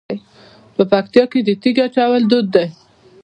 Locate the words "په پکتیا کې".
0.75-1.39